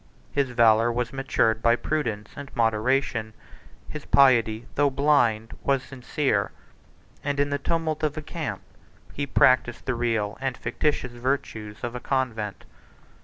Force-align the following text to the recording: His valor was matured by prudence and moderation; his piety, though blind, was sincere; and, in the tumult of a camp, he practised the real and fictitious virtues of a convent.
His 0.31 0.49
valor 0.49 0.91
was 0.91 1.13
matured 1.13 1.61
by 1.61 1.75
prudence 1.75 2.31
and 2.35 2.49
moderation; 2.55 3.35
his 3.87 4.03
piety, 4.03 4.65
though 4.73 4.89
blind, 4.89 5.55
was 5.63 5.83
sincere; 5.83 6.49
and, 7.23 7.39
in 7.39 7.51
the 7.51 7.59
tumult 7.59 8.01
of 8.01 8.17
a 8.17 8.23
camp, 8.23 8.63
he 9.13 9.27
practised 9.27 9.85
the 9.85 9.93
real 9.93 10.39
and 10.41 10.57
fictitious 10.57 11.11
virtues 11.11 11.83
of 11.83 11.93
a 11.93 11.99
convent. 11.99 12.65